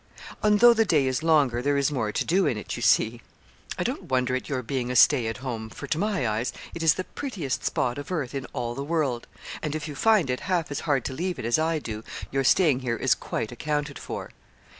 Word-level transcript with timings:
And 0.41 0.61
though 0.61 0.73
the 0.73 0.83
day 0.83 1.05
is 1.05 1.21
longer, 1.21 1.61
there 1.61 1.77
is 1.77 1.91
more 1.91 2.11
to 2.11 2.25
do 2.25 2.47
in 2.47 2.57
it, 2.57 2.75
you 2.75 2.81
see.' 2.81 3.21
'I 3.77 3.83
don't 3.83 4.03
wonder 4.09 4.35
at 4.35 4.49
your 4.49 4.63
being 4.63 4.89
a 4.89 4.95
stay 4.95 5.27
at 5.27 5.37
home, 5.45 5.69
for, 5.69 5.85
to 5.85 5.99
my 5.99 6.27
eyes, 6.27 6.51
it 6.73 6.81
is 6.81 6.95
the 6.95 7.03
prettiest 7.03 7.63
spot 7.63 7.99
of 7.99 8.11
earth 8.11 8.33
in 8.33 8.47
all 8.51 8.73
the 8.73 8.83
world; 8.83 9.27
and 9.61 9.75
if 9.75 9.87
you 9.87 9.93
find 9.93 10.31
it 10.31 10.39
half 10.49 10.71
as 10.71 10.79
hard 10.89 11.05
to 11.05 11.13
leave 11.13 11.37
it 11.37 11.45
as 11.45 11.59
I 11.59 11.77
do, 11.77 12.03
your 12.31 12.43
staying 12.43 12.79
here 12.79 12.97
is 12.97 13.13
quite 13.13 13.51
accounted 13.51 13.99
for.' 13.99 14.31